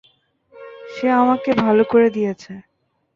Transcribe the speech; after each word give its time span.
সে 0.93 1.07
আমাকে 1.13 1.49
ভালো 1.55 1.83
করে 1.83 2.07
দিয়েছে। 2.09 2.51